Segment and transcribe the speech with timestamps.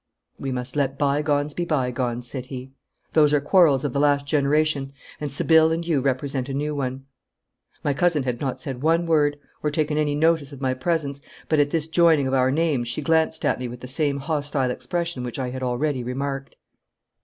[0.39, 2.71] 'We must let bygones be bygones,' said he.
[3.13, 7.05] 'Those are quarrels of the last generation, and Sibylle and you represent a new one.'
[7.83, 11.59] My cousin had not said one word or taken any notice of my presence, but
[11.59, 15.21] at this joining of our names she glanced at me with the same hostile expression
[15.23, 16.55] which I had already remarked.